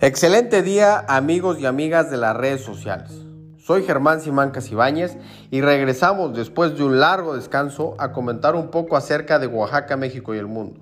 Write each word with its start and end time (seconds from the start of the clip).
Excelente 0.00 0.62
día 0.62 1.04
amigos 1.08 1.58
y 1.58 1.66
amigas 1.66 2.08
de 2.08 2.18
las 2.18 2.36
redes 2.36 2.62
sociales. 2.62 3.10
Soy 3.58 3.82
Germán 3.82 4.20
Simán 4.20 4.52
Casibáñez 4.52 5.18
y 5.50 5.60
regresamos 5.60 6.36
después 6.36 6.78
de 6.78 6.84
un 6.84 7.00
largo 7.00 7.34
descanso 7.34 7.96
a 7.98 8.12
comentar 8.12 8.54
un 8.54 8.68
poco 8.68 8.96
acerca 8.96 9.40
de 9.40 9.48
Oaxaca, 9.48 9.96
México 9.96 10.36
y 10.36 10.38
el 10.38 10.46
mundo. 10.46 10.78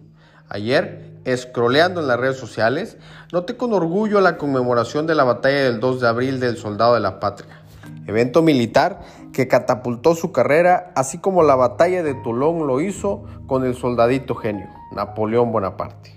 Ayer, 0.50 1.18
escroleando 1.24 2.02
en 2.02 2.08
las 2.08 2.20
redes 2.20 2.36
sociales, 2.36 2.98
noté 3.32 3.56
con 3.56 3.72
orgullo 3.72 4.20
la 4.20 4.36
conmemoración 4.36 5.06
de 5.06 5.14
la 5.14 5.24
batalla 5.24 5.62
del 5.62 5.80
2 5.80 6.02
de 6.02 6.08
abril 6.08 6.38
del 6.38 6.58
Soldado 6.58 6.92
de 6.92 7.00
la 7.00 7.18
Patria, 7.18 7.62
evento 8.06 8.42
militar 8.42 9.00
que 9.32 9.48
catapultó 9.48 10.14
su 10.14 10.30
carrera, 10.30 10.92
así 10.94 11.16
como 11.16 11.42
la 11.42 11.54
batalla 11.54 12.02
de 12.02 12.12
Toulon 12.16 12.66
lo 12.66 12.82
hizo 12.82 13.24
con 13.46 13.64
el 13.64 13.76
soldadito 13.76 14.34
genio, 14.34 14.68
Napoleón 14.92 15.52
Bonaparte. 15.52 16.16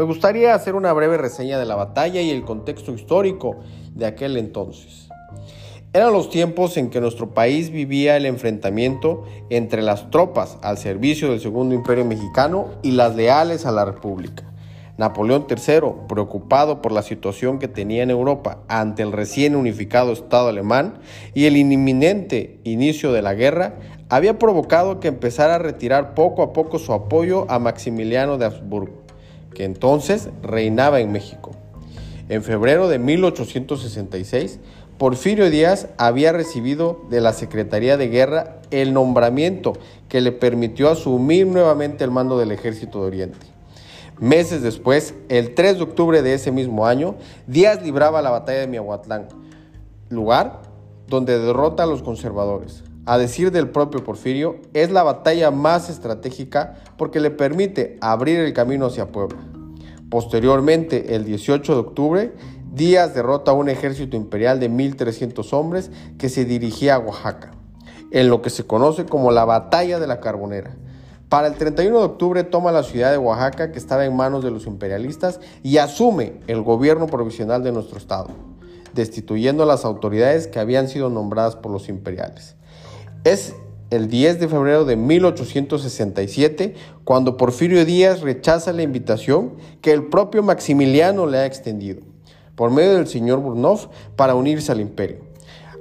Me 0.00 0.06
gustaría 0.06 0.54
hacer 0.54 0.76
una 0.76 0.94
breve 0.94 1.18
reseña 1.18 1.58
de 1.58 1.66
la 1.66 1.76
batalla 1.76 2.22
y 2.22 2.30
el 2.30 2.42
contexto 2.42 2.90
histórico 2.90 3.56
de 3.94 4.06
aquel 4.06 4.38
entonces. 4.38 5.10
Eran 5.92 6.14
los 6.14 6.30
tiempos 6.30 6.78
en 6.78 6.88
que 6.88 7.02
nuestro 7.02 7.34
país 7.34 7.68
vivía 7.68 8.16
el 8.16 8.24
enfrentamiento 8.24 9.24
entre 9.50 9.82
las 9.82 10.10
tropas 10.10 10.56
al 10.62 10.78
servicio 10.78 11.28
del 11.28 11.40
Segundo 11.40 11.74
Imperio 11.74 12.06
Mexicano 12.06 12.68
y 12.82 12.92
las 12.92 13.14
leales 13.14 13.66
a 13.66 13.72
la 13.72 13.84
República. 13.84 14.50
Napoleón 14.96 15.46
III, 15.50 16.06
preocupado 16.08 16.80
por 16.80 16.92
la 16.92 17.02
situación 17.02 17.58
que 17.58 17.68
tenía 17.68 18.02
en 18.02 18.10
Europa 18.10 18.60
ante 18.68 19.02
el 19.02 19.12
recién 19.12 19.54
unificado 19.54 20.12
Estado 20.12 20.48
alemán 20.48 21.00
y 21.34 21.44
el 21.44 21.58
inminente 21.58 22.58
inicio 22.64 23.12
de 23.12 23.20
la 23.20 23.34
guerra, 23.34 23.74
había 24.10 24.38
provocado 24.38 24.98
que 24.98 25.08
empezara 25.08 25.54
a 25.54 25.58
retirar 25.58 26.14
poco 26.14 26.42
a 26.42 26.52
poco 26.52 26.78
su 26.78 26.92
apoyo 26.92 27.44
a 27.50 27.58
Maximiliano 27.58 28.38
de 28.38 28.46
Habsburgo, 28.46 28.99
que 29.54 29.64
entonces 29.64 30.28
reinaba 30.42 31.00
en 31.00 31.12
México. 31.12 31.52
En 32.28 32.42
febrero 32.42 32.88
de 32.88 32.98
1866, 32.98 34.60
Porfirio 34.98 35.50
Díaz 35.50 35.88
había 35.96 36.32
recibido 36.32 37.00
de 37.08 37.20
la 37.20 37.32
Secretaría 37.32 37.96
de 37.96 38.08
Guerra 38.08 38.60
el 38.70 38.92
nombramiento 38.92 39.72
que 40.08 40.20
le 40.20 40.30
permitió 40.30 40.90
asumir 40.90 41.46
nuevamente 41.46 42.04
el 42.04 42.10
mando 42.10 42.38
del 42.38 42.52
Ejército 42.52 43.00
de 43.00 43.06
Oriente. 43.06 43.46
Meses 44.20 44.62
después, 44.62 45.14
el 45.30 45.54
3 45.54 45.78
de 45.78 45.82
octubre 45.82 46.20
de 46.20 46.34
ese 46.34 46.52
mismo 46.52 46.86
año, 46.86 47.16
Díaz 47.46 47.82
libraba 47.82 48.20
la 48.20 48.28
batalla 48.28 48.60
de 48.60 48.66
Miahuatlán, 48.66 49.28
lugar 50.10 50.60
donde 51.08 51.38
derrota 51.38 51.84
a 51.84 51.86
los 51.86 52.02
conservadores. 52.02 52.84
A 53.06 53.18
decir 53.18 53.50
del 53.50 53.70
propio 53.70 54.04
Porfirio, 54.04 54.56
es 54.74 54.90
la 54.90 55.02
batalla 55.02 55.50
más 55.50 55.88
estratégica 55.88 56.76
porque 56.98 57.20
le 57.20 57.30
permite 57.30 57.98
abrir 58.00 58.40
el 58.40 58.52
camino 58.52 58.86
hacia 58.86 59.10
Puebla. 59.10 59.38
Posteriormente, 60.10 61.14
el 61.14 61.24
18 61.24 61.72
de 61.72 61.80
octubre, 61.80 62.32
Díaz 62.72 63.14
derrota 63.14 63.50
a 63.50 63.54
un 63.54 63.68
ejército 63.68 64.16
imperial 64.16 64.60
de 64.60 64.70
1.300 64.70 65.52
hombres 65.52 65.90
que 66.18 66.28
se 66.28 66.44
dirigía 66.44 66.96
a 66.96 66.98
Oaxaca, 66.98 67.50
en 68.12 68.28
lo 68.28 68.42
que 68.42 68.50
se 68.50 68.64
conoce 68.64 69.06
como 69.06 69.32
la 69.32 69.44
Batalla 69.44 69.98
de 69.98 70.06
la 70.06 70.20
Carbonera. 70.20 70.76
Para 71.28 71.48
el 71.48 71.54
31 71.54 71.98
de 71.98 72.04
octubre 72.04 72.44
toma 72.44 72.70
la 72.70 72.82
ciudad 72.82 73.10
de 73.10 73.18
Oaxaca, 73.18 73.72
que 73.72 73.78
estaba 73.78 74.04
en 74.04 74.14
manos 74.14 74.44
de 74.44 74.50
los 74.50 74.66
imperialistas, 74.66 75.40
y 75.62 75.78
asume 75.78 76.34
el 76.46 76.62
gobierno 76.62 77.06
provisional 77.06 77.64
de 77.64 77.72
nuestro 77.72 77.98
estado, 77.98 78.28
destituyendo 78.94 79.64
a 79.64 79.66
las 79.66 79.84
autoridades 79.84 80.46
que 80.46 80.60
habían 80.60 80.88
sido 80.88 81.08
nombradas 81.08 81.56
por 81.56 81.72
los 81.72 81.88
imperiales. 81.88 82.56
Es 83.24 83.54
el 83.90 84.08
10 84.08 84.40
de 84.40 84.48
febrero 84.48 84.86
de 84.86 84.96
1867 84.96 86.74
cuando 87.04 87.36
Porfirio 87.36 87.84
Díaz 87.84 88.22
rechaza 88.22 88.72
la 88.72 88.82
invitación 88.82 89.56
que 89.82 89.92
el 89.92 90.06
propio 90.08 90.42
Maximiliano 90.42 91.26
le 91.26 91.38
ha 91.38 91.46
extendido 91.46 92.00
por 92.54 92.70
medio 92.70 92.94
del 92.94 93.06
señor 93.06 93.40
Burnov 93.40 93.88
para 94.16 94.34
unirse 94.34 94.72
al 94.72 94.80
imperio. 94.80 95.18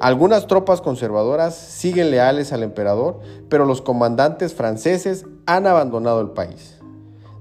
Algunas 0.01 0.47
tropas 0.47 0.81
conservadoras 0.81 1.55
siguen 1.55 2.11
leales 2.11 2.51
al 2.51 2.63
emperador, 2.63 3.19
pero 3.49 3.65
los 3.65 3.81
comandantes 3.81 4.53
franceses 4.53 5.25
han 5.45 5.67
abandonado 5.67 6.21
el 6.21 6.31
país. 6.31 6.79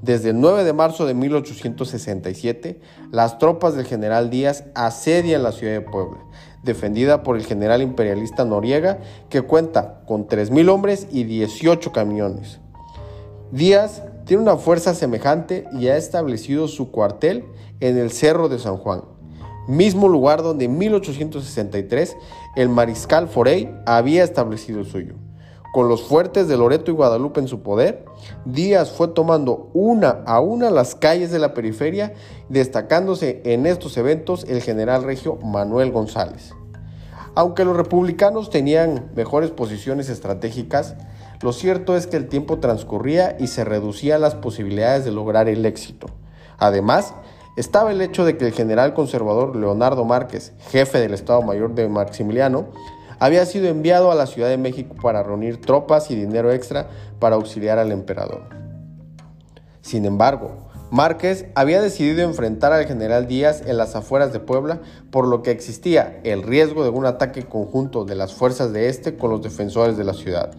Desde 0.03 0.30
el 0.30 0.41
9 0.41 0.62
de 0.62 0.72
marzo 0.72 1.06
de 1.06 1.15
1867, 1.15 2.80
las 3.10 3.38
tropas 3.38 3.75
del 3.75 3.86
general 3.86 4.30
Díaz 4.30 4.65
asedian 4.75 5.42
la 5.42 5.50
ciudad 5.50 5.72
de 5.72 5.80
Puebla, 5.80 6.19
defendida 6.68 7.22
por 7.22 7.36
el 7.36 7.44
general 7.44 7.82
imperialista 7.82 8.44
Noriega, 8.44 8.98
que 9.28 9.42
cuenta 9.42 10.02
con 10.06 10.28
3.000 10.28 10.68
hombres 10.70 11.08
y 11.10 11.24
18 11.24 11.92
camiones. 11.92 12.60
Díaz 13.50 14.02
tiene 14.24 14.42
una 14.42 14.56
fuerza 14.56 14.94
semejante 14.94 15.66
y 15.72 15.88
ha 15.88 15.96
establecido 15.96 16.68
su 16.68 16.90
cuartel 16.90 17.44
en 17.80 17.98
el 17.98 18.12
Cerro 18.12 18.48
de 18.48 18.58
San 18.58 18.76
Juan 18.76 19.02
mismo 19.68 20.08
lugar 20.08 20.42
donde 20.42 20.64
en 20.64 20.78
1863 20.78 22.16
el 22.56 22.68
mariscal 22.68 23.28
Forey 23.28 23.70
había 23.86 24.24
establecido 24.24 24.80
el 24.80 24.86
suyo. 24.86 25.14
Con 25.74 25.88
los 25.88 26.02
fuertes 26.02 26.48
de 26.48 26.56
Loreto 26.56 26.90
y 26.90 26.94
Guadalupe 26.94 27.40
en 27.40 27.46
su 27.46 27.62
poder, 27.62 28.06
Díaz 28.46 28.90
fue 28.90 29.08
tomando 29.08 29.70
una 29.74 30.22
a 30.24 30.40
una 30.40 30.70
las 30.70 30.94
calles 30.94 31.30
de 31.30 31.38
la 31.38 31.52
periferia, 31.52 32.14
destacándose 32.48 33.42
en 33.44 33.66
estos 33.66 33.98
eventos 33.98 34.44
el 34.48 34.62
general 34.62 35.04
regio 35.04 35.36
Manuel 35.36 35.92
González. 35.92 36.54
Aunque 37.38 37.65
los 37.65 37.76
republicanos 37.76 38.50
tenían 38.50 39.12
mejores 39.15 39.53
posiciones 39.53 40.09
estratégicas, 40.09 40.97
lo 41.41 41.53
cierto 41.53 41.97
es 41.97 42.09
que 42.09 42.16
el 42.16 42.26
tiempo 42.26 42.59
transcurría 42.59 43.37
y 43.38 43.47
se 43.47 43.65
reducían 43.65 44.22
las 44.22 44.34
posibilidades 44.34 45.04
de 45.04 45.12
lograr 45.12 45.48
el 45.48 45.65
éxito. 45.65 46.09
Además, 46.59 47.15
estaba 47.56 47.93
el 47.93 48.00
hecho 48.00 48.25
de 48.25 48.37
que 48.37 48.48
el 48.48 48.53
general 48.53 48.93
conservador 48.93 49.54
Leonardo 49.54 50.04
Márquez, 50.04 50.53
jefe 50.71 50.98
del 50.98 51.15
Estado 51.15 51.41
Mayor 51.43 51.77
de 51.77 51.88
Maximiliano, 51.88 52.71
había 53.21 53.47
sido 53.47 53.69
enviado 53.69 54.10
a 54.10 54.16
la 54.16 54.27
Ciudad 54.27 54.48
de 54.48 54.59
México 54.59 54.97
para 55.00 55.22
reunir 55.22 55.60
tropas 55.60 56.10
y 56.10 56.16
dinero 56.16 56.50
extra 56.50 56.88
para 57.21 57.37
auxiliar 57.37 57.78
al 57.78 57.93
emperador. 57.93 58.48
Sin 59.81 60.06
embargo, 60.06 60.67
Márquez 60.91 61.47
había 61.54 61.82
decidido 61.82 62.22
enfrentar 62.22 62.72
al 62.72 62.87
general 62.87 63.26
Díaz 63.26 63.62
en 63.66 63.76
las 63.76 63.94
afueras 63.94 64.32
de 64.32 64.41
Puebla, 64.41 64.81
por 65.10 65.26
lo 65.26 65.43
que 65.43 65.50
existía 65.50 66.21
el 66.25 66.43
riesgo 66.43 66.82
de 66.82 66.88
un 66.88 67.04
ataque 67.04 67.43
conjunto 67.43 68.04
de 68.06 68.15
las 68.15 68.34
fuerzas 68.34 68.72
de 68.72 68.88
este 68.88 69.16
con 69.16 69.31
los 69.31 69.43
defensores 69.43 69.98
de 69.98 70.04
la 70.04 70.15
ciudad. 70.15 70.50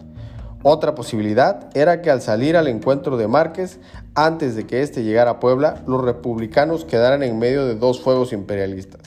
Otra 0.62 0.94
posibilidad 0.94 1.68
era 1.74 2.00
que 2.02 2.10
al 2.10 2.20
salir 2.20 2.56
al 2.56 2.68
encuentro 2.68 3.16
de 3.16 3.26
Márquez, 3.26 3.80
antes 4.14 4.54
de 4.54 4.66
que 4.66 4.82
éste 4.82 5.02
llegara 5.02 5.32
a 5.32 5.40
Puebla, 5.40 5.82
los 5.86 6.04
republicanos 6.04 6.84
quedaran 6.84 7.22
en 7.22 7.38
medio 7.38 7.66
de 7.66 7.74
dos 7.74 8.00
fuegos 8.00 8.32
imperialistas. 8.32 9.00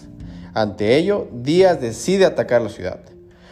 Ante 0.53 0.97
ello, 0.97 1.27
Díaz 1.31 1.79
decide 1.79 2.25
atacar 2.25 2.61
la 2.61 2.69
ciudad. 2.69 2.99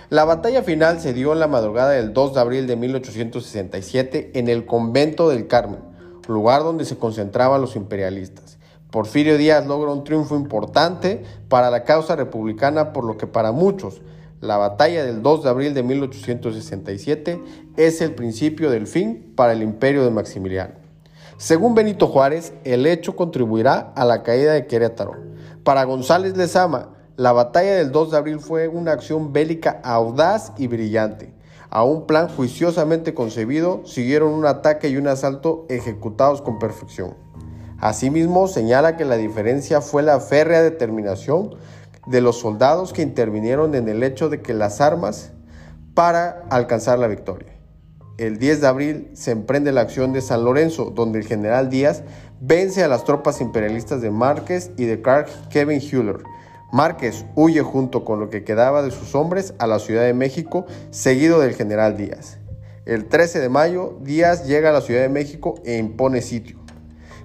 La 0.10 0.26
batalla 0.26 0.62
final 0.62 1.00
se 1.00 1.14
dio 1.14 1.32
en 1.32 1.40
la 1.40 1.48
madrugada 1.48 1.92
del 1.92 2.12
2 2.12 2.34
de 2.34 2.40
abril 2.42 2.68
de 2.68 2.76
1867 2.76 4.32
en 4.34 4.50
el 4.50 4.66
convento 4.66 5.30
del 5.30 5.48
Carmen, 5.48 5.91
lugar 6.28 6.64
donde 6.64 6.86
se 6.86 6.98
concentraban 6.98 7.62
los 7.62 7.76
imperialistas. 7.76 8.58
Porfirio 8.92 9.38
Díaz 9.38 9.66
logra 9.66 9.92
un 9.92 10.04
triunfo 10.04 10.36
importante 10.36 11.24
para 11.48 11.72
la 11.72 11.84
causa 11.84 12.16
republicana, 12.16 12.92
por 12.92 13.06
lo 13.06 13.18
que 13.18 13.28
para 13.28 13.52
muchos 13.52 14.02
la 14.42 14.58
batalla 14.58 15.06
del 15.06 15.22
2 15.22 15.44
de 15.44 15.50
abril 15.50 15.74
de 15.74 15.84
1867 15.84 17.42
es 17.78 18.02
el 18.02 18.16
principio 18.16 18.72
del 18.72 18.88
fin 18.88 19.34
para 19.36 19.54
el 19.54 19.62
imperio 19.62 20.04
de 20.04 20.10
Maximiliano. 20.10 20.74
Según 21.38 21.76
Benito 21.76 22.08
Juárez, 22.08 22.54
el 22.64 22.86
hecho 22.86 23.16
contribuirá 23.16 23.94
a 23.96 24.04
la 24.04 24.24
caída 24.24 24.54
de 24.54 24.66
Querétaro. 24.66 25.16
Para 25.64 25.84
González 25.84 26.36
Lezama, 26.36 26.90
la 27.18 27.32
batalla 27.34 27.76
del 27.76 27.92
2 27.92 28.12
de 28.12 28.18
abril 28.18 28.40
fue 28.40 28.68
una 28.68 28.94
acción 28.94 29.32
bélica 29.32 29.80
audaz 29.84 30.54
y 30.58 30.66
brillante. 30.66 31.34
A 31.74 31.86
un 31.86 32.06
plan 32.06 32.28
juiciosamente 32.28 33.14
concebido 33.14 33.86
siguieron 33.86 34.34
un 34.34 34.46
ataque 34.46 34.90
y 34.90 34.98
un 34.98 35.08
asalto 35.08 35.66
ejecutados 35.70 36.42
con 36.42 36.60
perfección. 36.60 37.16
Asimismo, 37.80 38.50
señala 38.50 38.98
que 38.98 39.06
la 39.06 39.16
diferencia 39.16 39.80
fue 39.80 40.04
la 40.04 40.20
férrea 40.20 40.62
determinación 40.62 41.56
de 42.08 42.20
los 42.20 42.40
soldados 42.40 42.92
que 42.92 43.02
intervinieron 43.02 43.74
en 43.74 43.88
el 43.88 44.04
hecho 44.04 44.28
de 44.28 44.42
que 44.42 44.54
las 44.54 44.82
armas 44.82 45.32
para 45.94 46.44
alcanzar 46.50 47.00
la 47.00 47.08
victoria. 47.08 47.58
El 48.18 48.38
10 48.38 48.60
de 48.60 48.68
abril 48.68 49.12
se 49.14 49.32
emprende 49.32 49.72
la 49.72 49.82
acción 49.82 50.12
de 50.12 50.22
San 50.22 50.44
Lorenzo, 50.44 50.92
donde 50.94 51.20
el 51.20 51.26
general 51.26 51.70
Díaz 51.70 52.04
vence 52.42 52.84
a 52.84 52.90
las 52.90 53.06
tropas 53.06 53.40
imperialistas 53.40 54.02
de 54.02 54.12
Márquez 54.12 54.72
y 54.76 54.84
de 54.84 55.02
Clark 55.02 55.30
Kevin 55.50 55.80
Hewler. 55.80 56.18
Márquez 56.72 57.26
huye 57.36 57.62
junto 57.62 58.06
con 58.06 58.20
lo 58.20 58.30
que 58.30 58.44
quedaba 58.44 58.82
de 58.82 58.92
sus 58.92 59.14
hombres 59.14 59.54
a 59.60 59.68
la 59.68 59.80
Ciudad 59.80 60.04
de 60.04 60.14
México, 60.14 60.66
seguido 60.90 61.40
del 61.40 61.54
general 61.54 61.98
Díaz. 61.98 62.38
El 62.86 63.08
13 63.08 63.40
de 63.40 63.50
mayo, 63.50 63.98
Díaz 64.02 64.48
llega 64.48 64.70
a 64.70 64.74
la 64.74 64.82
Ciudad 64.82 65.02
de 65.02 65.10
México 65.10 65.56
e 65.66 65.78
impone 65.78 66.22
sitio. 66.22 66.60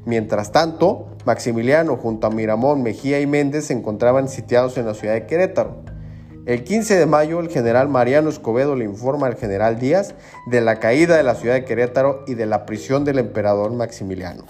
Mientras 0.05 0.53
tanto, 0.53 1.09
Maximiliano 1.25 1.97
junto 1.97 2.27
a 2.27 2.31
Miramón, 2.31 2.83
Mejía 2.83 3.21
y 3.21 3.27
Méndez 3.27 3.67
se 3.67 3.73
encontraban 3.73 4.29
sitiados 4.29 4.77
en 4.79 4.87
la 4.87 4.95
ciudad 4.95 5.15
de 5.15 5.27
Querétaro. 5.27 5.83
El 6.47 6.63
15 6.63 6.97
de 6.97 7.07
mayo, 7.07 7.41
el 7.41 7.49
general 7.49 7.89
Mariano 7.89 8.29
Escobedo 8.29 8.77
le 8.77 8.85
informa 8.85 9.27
al 9.27 9.35
general 9.35 9.81
Díaz 9.81 10.15
de 10.47 10.61
la 10.61 10.79
caída 10.79 11.17
de 11.17 11.25
la 11.25 11.35
ciudad 11.35 11.57
de 11.57 11.65
Querétaro 11.65 12.23
y 12.29 12.35
de 12.35 12.47
la 12.47 12.67
prisión 12.67 13.05
del 13.05 13.19
emperador 13.19 13.73
Maximiliano. 13.73 14.45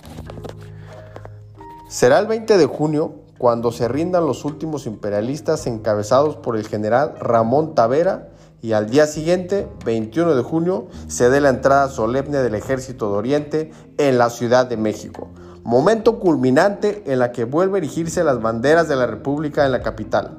Será 1.88 2.19
el 2.19 2.26
20 2.26 2.58
de 2.58 2.66
junio 2.66 3.25
cuando 3.38 3.73
se 3.73 3.88
rindan 3.88 4.27
los 4.27 4.44
últimos 4.44 4.87
imperialistas 4.87 5.67
encabezados 5.67 6.37
por 6.37 6.56
el 6.56 6.67
general 6.67 7.15
Ramón 7.21 7.75
Tavera 7.75 8.31
y 8.62 8.73
al 8.73 8.88
día 8.88 9.06
siguiente, 9.06 9.69
21 9.85 10.35
de 10.35 10.43
junio, 10.43 10.87
se 11.09 11.29
dé 11.29 11.41
la 11.41 11.50
entrada 11.50 11.88
solemne 11.88 12.38
del 12.38 12.55
Ejército 12.55 13.11
de 13.11 13.19
Oriente 13.19 13.73
en 13.99 14.19
la 14.19 14.31
Ciudad 14.31 14.67
de 14.67 14.77
México, 14.77 15.29
momento 15.62 16.19
culminante 16.19 17.03
en 17.06 17.19
la 17.19 17.33
que 17.33 17.44
vuelve 17.44 17.77
a 17.77 17.79
erigirse 17.79 18.25
las 18.25 18.41
banderas 18.41 18.88
de 18.88 18.97
la 18.97 19.06
República 19.06 19.67
en 19.67 19.73
la 19.73 19.82
capital. 19.82 20.39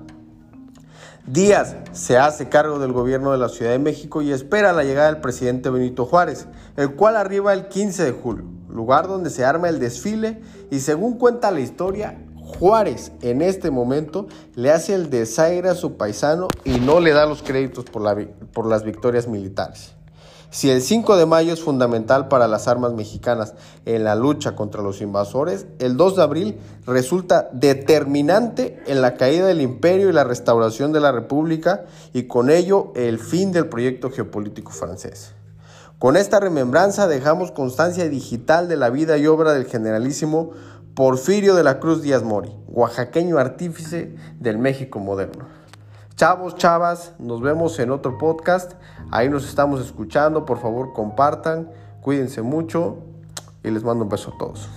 Díaz 1.28 1.76
se 1.92 2.18
hace 2.18 2.48
cargo 2.48 2.80
del 2.80 2.94
gobierno 2.94 3.34
de 3.34 3.38
la 3.38 3.50
Ciudad 3.50 3.72
de 3.72 3.80
México 3.80 4.22
y 4.22 4.32
espera 4.32 4.72
la 4.72 4.84
llegada 4.84 5.12
del 5.12 5.22
presidente 5.22 5.70
Benito 5.70 6.06
Juárez, 6.06 6.48
el 6.78 6.96
cual 6.96 7.18
arriba 7.18 7.54
el 7.54 7.68
15 7.68 8.06
de 8.06 8.12
julio, 8.14 8.46
lugar 8.70 9.08
donde 9.08 9.30
se 9.30 9.44
arma 9.44 9.68
el 9.68 9.80
desfile 9.80 10.42
y 10.72 10.80
según 10.80 11.18
cuenta 11.18 11.52
la 11.52 11.60
historia, 11.60 12.18
Juárez 12.48 13.12
en 13.22 13.42
este 13.42 13.72
momento 13.72 14.28
le 14.56 14.72
hace 14.72 14.96
el 14.96 15.10
desaire 15.10 15.70
a 15.70 15.76
su 15.76 15.98
paisano 15.98 16.48
y 16.64 16.80
no 16.80 17.00
le 17.00 17.12
da 17.12 17.26
los 17.26 17.44
créditos 17.44 17.86
por, 17.86 18.28
por, 18.54 18.66
las 18.66 18.84
victorias 18.84 19.28
militares. 19.28 19.92
Si 20.50 20.70
el 20.70 20.82
5 20.82 21.18
de 21.18 21.26
mayo 21.26 21.52
es 21.52 21.62
fundamental 21.62 22.30
para 22.30 22.48
las 22.48 22.70
armas 22.70 22.94
mexicanas 22.94 23.54
en 23.86 24.06
la 24.06 24.16
lucha 24.16 24.56
contra 24.56 24.82
los 24.82 25.02
invasores, 25.02 25.68
el 25.80 25.98
2 25.98 26.16
de 26.16 26.24
abril 26.24 26.58
resulta 26.86 27.50
determinante 27.52 28.82
en 28.88 29.02
la 29.02 29.16
caída 29.16 29.46
del 29.46 29.62
imperio 29.62 30.10
y 30.10 30.14
la 30.14 30.24
restauración 30.24 30.94
de 30.94 31.02
la 31.02 31.12
república 31.12 31.84
y 32.14 32.24
con 32.24 32.50
ello 32.50 32.94
el 32.96 33.20
fin 33.20 33.52
del 33.52 33.68
proyecto 33.68 34.10
geopolítico 34.10 34.72
francés. 34.72 35.34
Con 36.00 36.16
esta 36.16 36.40
remembranza 36.40 37.08
dejamos 37.08 37.52
constancia 37.52 38.08
digital 38.08 38.68
de 38.70 38.78
la 38.78 38.92
vida 38.92 39.18
y 39.18 39.26
obra 39.26 39.54
del 39.54 39.66
generalísimo 39.66 40.52
Porfirio 40.98 41.54
de 41.54 41.64
la 41.64 41.80
Cruz 41.80 42.02
Díaz 42.02 42.24
Mori, 42.24 42.50
oaxaqueño 42.70 43.38
artífice 43.38 44.16
del 44.40 44.58
México 44.58 44.98
moderno. 44.98 45.46
Chavos, 46.16 46.56
chavas, 46.56 47.14
nos 47.20 47.40
vemos 47.40 47.78
en 47.78 47.92
otro 47.92 48.18
podcast. 48.18 48.74
Ahí 49.12 49.30
nos 49.30 49.48
estamos 49.48 49.80
escuchando. 49.80 50.44
Por 50.44 50.58
favor, 50.60 50.94
compartan, 50.94 51.70
cuídense 52.02 52.42
mucho 52.42 52.98
y 53.64 53.70
les 53.70 53.84
mando 53.84 54.06
un 54.06 54.10
beso 54.10 54.34
a 54.34 54.40
todos. 54.40 54.68